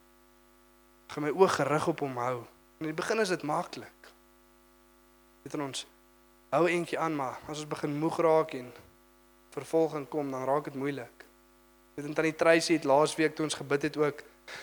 [1.06, 2.46] Ek gaan my oë gerig op hom hou.
[2.80, 4.10] In die begin is dit maklik.
[5.44, 5.86] Weet ons
[6.54, 8.70] hou eentjie aan maar as ons begin moeg raak en
[9.56, 11.24] vervolging kom dan raak dit moeilik.
[11.96, 14.22] Dit het tannie Tracy het laasweek toe ons gebid het ook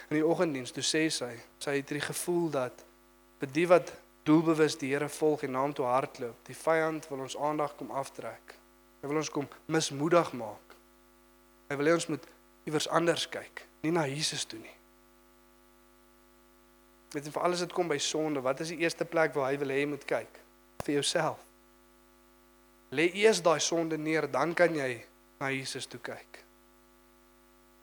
[0.09, 2.85] in die oggenddiens toe sê sy sy het hierdie gevoel dat
[3.41, 3.93] vir die wat
[4.23, 8.55] doelbewus die Here volg en naam toe hardloop, die vyand wil ons aandag kom aftrek.
[9.01, 10.77] Hy wil ons kom mismoedig maak.
[11.67, 12.27] Hy wil hê ons moet
[12.63, 14.77] iewers anders kyk, nie na Jesus toe nie.
[17.13, 19.59] Met en vir alles wat kom by sonde, wat is die eerste plek waar hy
[19.61, 20.39] wil hê jy moet kyk?
[20.87, 21.41] Vir jouself.
[22.93, 25.01] Lê eers daai sonde neer, dan kan jy
[25.39, 26.41] na Jesus toe kyk.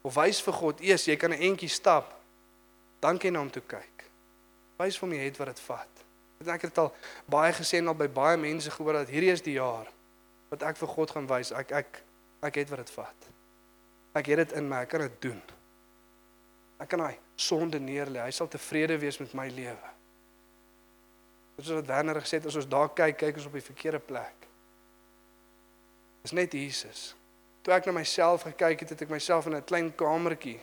[0.06, 2.14] Of wys vir God eers, jy kan 'n entjie stap,
[3.00, 4.04] dan kan jy na hom toe kyk.
[4.78, 6.04] Wys vir my het wat dit vat.
[6.46, 6.94] Ek het al
[7.28, 9.86] baie gesê en al by baie mense gehoor dat hierdie is die jaar
[10.48, 11.52] wat ek vir God gaan wys.
[11.52, 12.02] Ek ek
[12.42, 13.28] ek het wat dit vat.
[14.14, 15.42] Ek het dit in my, ek kan dit doen.
[16.80, 18.22] Ek kan hy sonde neerlê.
[18.24, 19.90] Hy sal tevrede wees met my lewe.
[21.56, 24.00] Dit is wat Werner gesê het, as ons daar kyk, kyk ons op die verkeerde
[24.00, 24.48] plek.
[26.22, 27.14] Dis net Jesus.
[27.62, 30.60] Toe ek na myself gekyk het, het ek myself in 'n klein kamertjie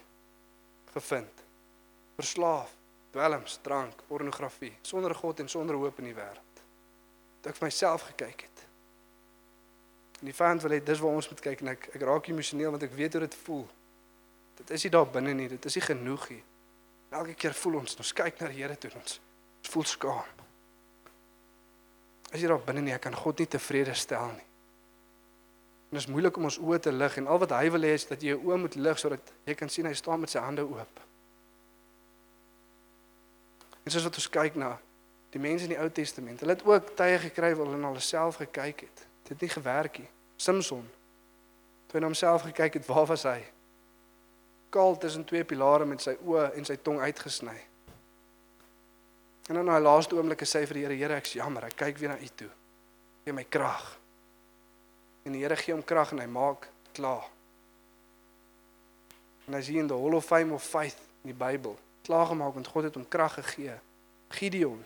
[0.93, 1.43] gevind.
[2.17, 2.73] Verslaaf,
[3.11, 6.61] dwelms, drank, pornografie, sonder God en sonder hoop in die wêreld.
[7.41, 8.65] Toe ek vir myself gekyk het.
[10.19, 12.73] En die vyand wil hê dis waar ons moet kyk en ek ek raak emosioneel
[12.73, 13.67] want ek weet hoe dit voel.
[14.57, 16.43] Dit is nie daar binne nie, dit is nie genoeg nie.
[17.13, 19.19] Elke keer voel ons ons kyk na die Here toe ons
[19.61, 20.33] ons voel skaam.
[22.33, 24.46] As jy daar binne nie, ek kan God nie tevrede stel nie.
[25.87, 27.93] En dit is moeilik om ons oë te lig en al wat hy wil hê
[27.95, 30.43] is dat jy jou oë moet lig sodat jy kan sien hy staan met sy
[30.43, 30.99] hande oop.
[33.85, 34.73] En soos wat ons kyk na
[35.31, 38.03] die mense in die Ou Testament, hulle het ook tye gekry waar hulle na hulle
[38.03, 39.07] self gekyk het.
[39.23, 40.09] Dit het nie gewerk nie.
[40.37, 40.85] Samson
[41.87, 43.39] Toe hy na homself gekyk het, waar was hy?
[44.75, 47.55] Kaal tussen twee pilare met sy oë en sy tong uitgesny.
[49.47, 51.77] En dan in daai laaste oomblik sê hy vir die Here, Here, ek's jammer, ek
[51.79, 52.49] kyk weer na U toe.
[53.23, 53.85] Gee my krag.
[55.27, 57.27] En die Here gee hom krag en hy maak klaar.
[59.47, 61.75] En as jy in the Hall of Fame of Faith in die Bybel
[62.07, 63.75] klaar gemaak want God het hom krag gegee.
[64.31, 64.79] Gideon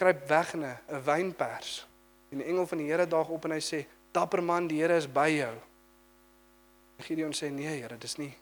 [0.00, 1.86] kruip weg in 'n wynpers.
[2.32, 4.96] En die engel van die Here daag op en hy sê: "Dapper man, die Here
[4.96, 5.56] is by jou."
[6.96, 8.36] En Gideon sê: "Nee, Here, dis nie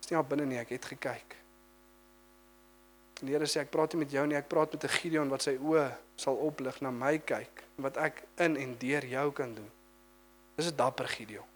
[0.00, 1.41] dis nie daar binne nie, ek het gekyk."
[3.22, 5.28] En die Here sê: "Ek praat nie met jou nie, ek praat met 'n Gideon
[5.30, 9.32] wat sy oë sal oplig na my kyk en wat ek in en deur jou
[9.32, 9.70] kan doen."
[10.56, 11.46] Dis 'n dapper Gideon.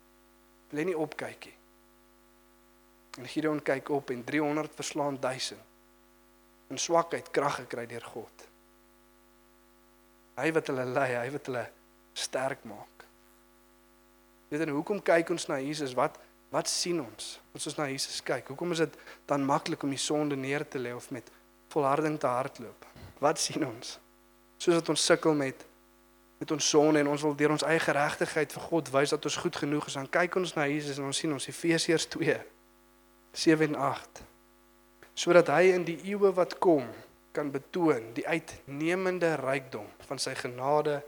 [0.70, 1.58] Bly nie opkyk nie.
[3.18, 5.60] En Gideon kyk op en 300 verslaan 1000.
[6.68, 8.48] In swakheid krag gekry deur God.
[10.36, 11.70] Hy wat hulle lei, hy wat hulle
[12.12, 13.04] sterk maak.
[14.48, 15.94] Weet jy hoekom kyk ons na Jesus?
[15.94, 16.18] Wat
[16.54, 18.46] wat sien ons as ons na Jesus kyk?
[18.52, 21.30] Hoekom is dit dan maklik om die sonde neer te lê of met
[21.76, 22.86] volharding te hardloop?
[23.20, 23.96] Wat sien ons?
[24.56, 25.64] Soos dat ons sukkel met
[26.36, 29.38] met ons sonde en ons wil deur ons eie geregtigheid vir God wys dat ons
[29.40, 29.94] goed genoeg is.
[29.96, 32.34] Dan kyk ons na Jesus en ons sien ons Efesiërs 2
[33.32, 34.24] 7 en 8
[35.16, 36.84] sodat hy in die eeue wat kom
[37.36, 40.98] kan betoon die uitnemende rykdom van sy genade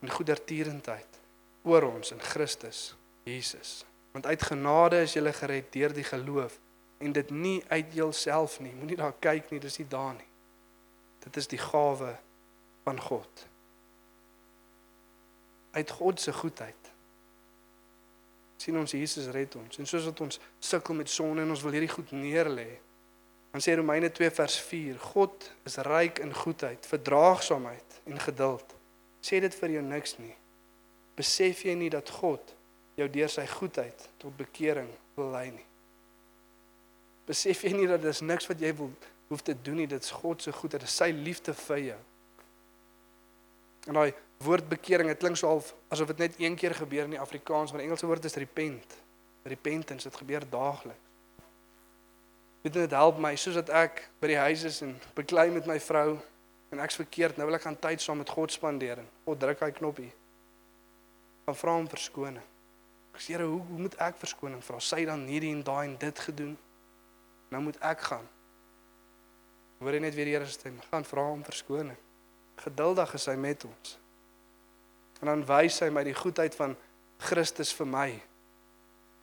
[0.00, 1.20] en goedertierendheid
[1.68, 2.94] oor ons in Christus
[3.28, 3.82] Jesus.
[4.16, 6.56] Want uit genade is jy gered deur die geloof
[6.98, 8.74] en dit nie uit jouself nie.
[8.74, 10.28] Moenie daar kyk nie, dis nie daar nie.
[11.24, 12.16] Dit is die gawe
[12.84, 13.46] van God.
[15.76, 16.88] Uit God se goedheid
[18.58, 19.78] sien ons Jesus red ons.
[19.78, 22.68] En soos wat ons sukkel met sonde en ons wil hierdie goed neerlê,
[23.54, 28.74] dan sê Romeine 2 vers 4, God is ryk in goedheid, verdraagsaamheid en geduld.
[29.24, 30.34] Sê dit vir jou niks nie.
[31.18, 32.52] Besef jy nie dat God
[32.98, 35.67] jou deur sy goedheid tot bekering wil lei nie?
[37.28, 38.92] Besef jy nie dat dis niks wat jy wil
[39.28, 41.98] hoef te doen nie, dit is God se goedheid, dit is sy liefde vir jou.
[43.88, 44.14] En daai
[44.44, 47.72] woord bekering, dit klink so half asof dit net een keer gebeur in die Afrikaans,
[47.72, 48.96] maar die Engelse woord is repent.
[49.48, 51.04] Repentance, dit gebeur daagliks.
[52.62, 55.76] Weet dit help my soos dat ek by die huis is en beklei met my
[55.80, 56.16] vrou
[56.74, 59.62] en ek's verkeerd, nou wil ek gaan tyd saam met God spandeer en God druk
[59.62, 60.10] hy knoppie.
[61.46, 62.44] Dan vra hom verskoning.
[63.14, 64.80] Ek sê, Here, hoe, hoe moet ek verskoning vra?
[64.84, 66.56] Sy dan hierdie en daai en dit gedoen.
[67.52, 68.26] Nou moet ek gaan.
[69.78, 70.78] Hoor jy net weer die Here se stem?
[70.90, 71.98] Gaan vra hom verskoning.
[72.58, 73.94] Geduldig is hy met ons.
[75.22, 76.74] En dan wys hy my die goedheid van
[77.28, 78.08] Christus vir my.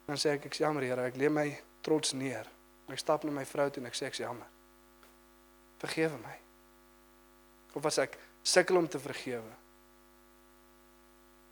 [0.07, 1.47] Dan sê ek ek's jammer Here, ek lê my
[1.85, 2.47] trots neer.
[2.91, 4.47] Ek stap na my vrou toe en ek sê ek's jammer.
[5.81, 6.35] Vergewe my.
[7.75, 9.53] Of as ek sukkel om te vergewe.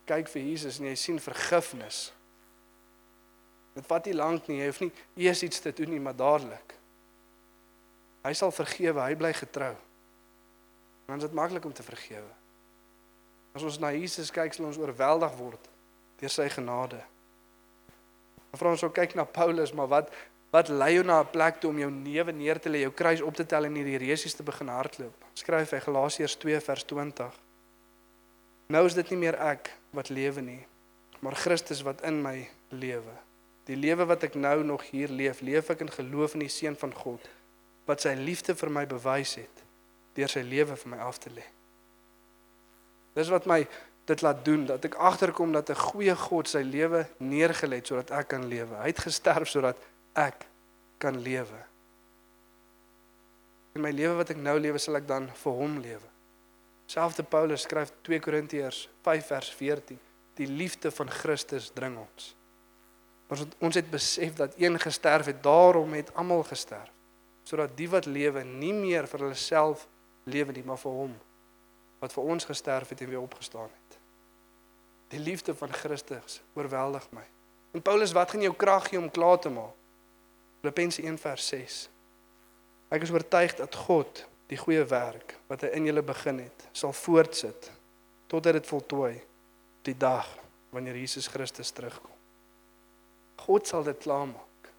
[0.08, 2.06] Kyk vir Jesus en jy sien vergifnis.
[3.74, 4.92] Dit vat nie lank nie, jy hoef nie
[5.26, 6.76] eers iets te doen nie, maar dadelik.
[8.24, 9.74] Hy sal vergewe, hy bly getrou.
[11.08, 12.30] Dan is dit maklik om te vergewe.
[13.54, 15.72] As ons na Jesus kyk, sal ons oorweldig word
[16.22, 17.02] deur sy genade.
[18.52, 20.14] Maar vra ons ook kyk na Paulus, maar wat
[20.54, 23.22] wat lei jou na 'n plek toe om jou newe neer te lê, jou kruis
[23.22, 25.26] op te tel en hierdie resies te begin hardloop?
[25.34, 27.34] Skryf hy Galasiërs 2 vers 20.
[28.68, 30.66] Nou is dit nie meer ek wat lewe nie,
[31.20, 33.18] maar Christus wat in my lewe.
[33.70, 36.76] Die lewe wat ek nou nog hier leef, leef ek in geloof in die seun
[36.80, 37.24] van God
[37.88, 39.64] wat sy liefde vir my bewys het
[40.16, 41.44] deur sy lewe vir my af te lê.
[43.18, 43.64] Dis wat my
[44.08, 48.12] dit laat doen dat ek agterkom dat 'n goeie God sy lewe neergelê het sodat
[48.12, 48.76] ek kan lewe.
[48.76, 49.78] Hy het gesterf sodat
[50.14, 50.46] ek
[50.98, 51.60] kan lewe.
[53.76, 56.10] In my lewe wat ek nou lewe, sal ek dan vir hom lewe.
[56.86, 60.00] Selfde Paulus skryf 2 Korintiërs 5 vers 14:
[60.36, 62.36] Die liefde van Christus dring ons.
[63.34, 66.92] Ons ons het besef dat een gesterf het, daarom het almal gesterf,
[67.44, 69.88] sodat die wat lewe nie meer vir hulle self
[70.30, 71.14] lewe nie, maar vir hom
[72.04, 73.98] wat vir ons gesterf het en weer opgestaan het.
[75.16, 77.24] Die liefde van Christus oorweldig my.
[77.74, 79.72] En Paulus, wat gaan jou krag gee om klaar te maak?
[80.60, 81.78] Filippense 1 vers 6.
[82.94, 86.94] Ek is oortuig dat God die goeie werk wat hy in julle begin het, sal
[86.96, 87.72] voortsit
[88.32, 89.14] totdat dit voltooi
[89.88, 90.28] die dag
[90.76, 92.13] wanneer Jesus Christus terugkom.
[93.44, 94.72] God sal dit klaarmaak.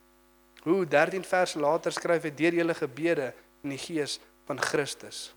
[0.64, 3.32] Hoe 13 vers later skryf hy deur julle gebede
[3.64, 5.34] in die gees van Christus.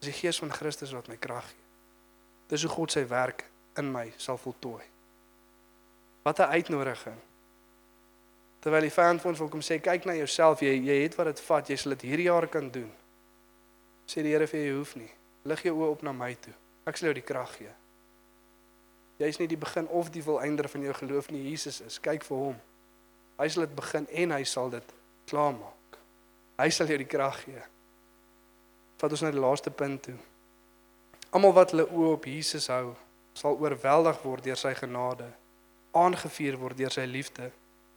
[0.00, 1.64] Dis die gees van Christus wat my krag gee.
[2.52, 3.46] Dis hoe God sy werk
[3.80, 4.84] in my sal voltooi.
[6.22, 7.18] Wat 'n uitnodiging.
[8.60, 11.26] Terwyl die vyand vir ons wil kom sê kyk na jouself, jy jy het wat
[11.26, 12.92] dit vat, jy sal dit hierdie jaar kan doen.
[14.06, 15.10] Sê die Here vir jou, jy hoef nie.
[15.44, 16.54] Lig jou oë op na my toe.
[16.86, 17.72] Ek sal jou die krag gee.
[19.20, 21.46] Jy's nie die begin of die volëinder van jou geloof nie.
[21.48, 22.00] Jesus is.
[22.04, 22.58] Kyk vir hom.
[23.40, 24.92] Hy sal dit begin en hy sal dit
[25.28, 25.98] klaarmaak.
[26.60, 27.62] Hy sal jou die krag gee.
[29.00, 30.16] Vat ons na die laaste punt toe.
[31.36, 32.94] Almal wat hulle oë op Jesus hou,
[33.36, 35.26] sal oorweldig word deur sy genade,
[35.96, 37.50] aangevuur word deur sy liefde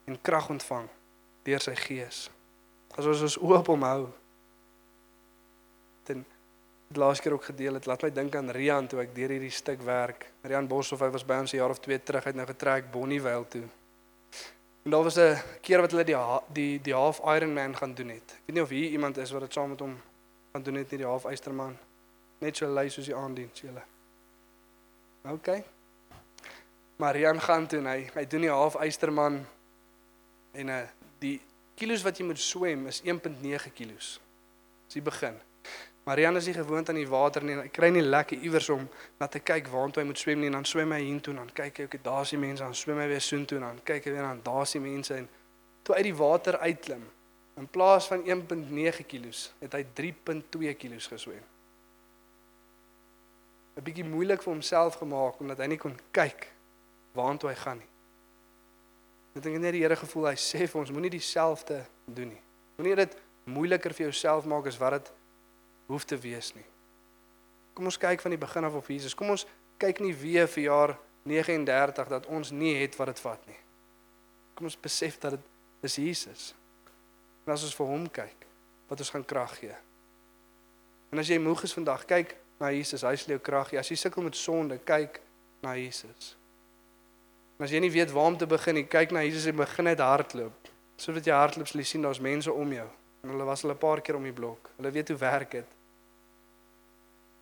[0.09, 0.89] en krag ontvang
[1.47, 2.25] deur sy gees.
[2.97, 4.09] As ons ons oë op hom hou,
[6.09, 6.25] dan
[6.97, 9.81] laas keer ook gedeel het, laat my dink aan Rian toe ek deur hierdie stuk
[9.85, 10.23] werk.
[10.41, 13.47] Rian Boshoff, hy was by ons 'n jaar of 2 terug uit nou getrek Bonnievale
[13.47, 13.67] toe.
[14.85, 16.17] En daar was 'n keer wat hulle die
[16.53, 18.31] die die half Ironman gaan doen het.
[18.31, 20.01] Ek weet nie of hier iemand is wat dit saam met hom
[20.51, 21.77] gaan doen het nie, die half Eysterman.
[22.39, 23.83] Net so lui soos die aandiens julle.
[25.23, 25.63] OK.
[26.95, 29.45] Marian gaan toe en hy hy doen die half Eysterman
[30.51, 30.87] en uh
[31.19, 31.41] die
[31.75, 34.19] kilos wat jy moet swem is 1.9 kilos.
[34.85, 35.48] Dis die begin.
[36.09, 37.53] Marian is nie gewoond aan die water nie.
[37.53, 38.87] Hy kry nie lekker iewers om
[39.19, 40.49] na te kyk waartoe hy moet swem nie.
[40.49, 43.05] Dan swem hy hiertoe en dan kyk hy ook daar's die mense, dan swem hy
[43.11, 45.27] weer soontoe en dan kyk hy weer dan daar's die mense en
[45.85, 47.03] toe uit die water uitklim
[47.61, 51.45] in plaas van 1.9 kilos het hy 3.2 kilos geswem.
[53.77, 56.49] 'n Bietjie moeilik vir homself gemaak omdat hy nie kon kyk
[57.13, 57.91] waartoe hy gaan nie.
[59.37, 62.43] Ek dink net die Here gevoel hy sê vir ons moenie dieselfde doen nie.
[62.81, 65.13] Moenie dit moeiliker vir jouself maak as wat dit
[65.89, 66.65] hoef te wees nie.
[67.73, 69.15] Kom ons kyk van die begin af op Jesus.
[69.17, 69.45] Kom ons
[69.81, 70.95] kyk nie weer vir jaar
[71.29, 73.59] 39 dat ons nie het wat dit vat nie.
[74.53, 76.49] Kom ons besef dat dit is Jesus.
[77.45, 78.45] En as ons vir hom kyk,
[78.89, 79.77] wat ons gaan krag gee.
[81.09, 83.79] En as jy moeg is vandag, kyk na Jesus, hy sal jou krag gee.
[83.81, 85.21] As jy sukkel met sonde, kyk
[85.63, 86.35] na Jesus.
[87.57, 89.89] En as jy nie weet waar om te begin nie, kyk na Jesus en begin
[89.89, 90.69] net hardloop.
[90.99, 92.87] Sodat jy hardloop sal jy sien daar's mense om jou.
[93.23, 94.69] En hulle was al 'n paar keer om die blok.
[94.77, 95.78] Hulle weet hoe werk dit.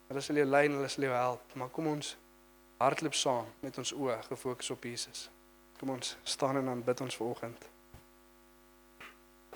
[0.07, 2.13] Hulle sal jou lei en hulle sal jou help, maar kom ons
[2.79, 5.27] hardloop saam met ons oë gefokus op Jesus.
[5.79, 7.67] Kom ons staan en dan bid ons vanoggend.